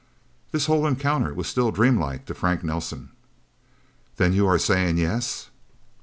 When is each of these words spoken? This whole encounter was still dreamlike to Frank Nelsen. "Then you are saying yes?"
This 0.51 0.65
whole 0.65 0.87
encounter 0.87 1.31
was 1.31 1.45
still 1.45 1.69
dreamlike 1.69 2.25
to 2.25 2.33
Frank 2.33 2.63
Nelsen. 2.63 3.09
"Then 4.17 4.33
you 4.33 4.47
are 4.47 4.57
saying 4.57 4.97
yes?" 4.97 5.51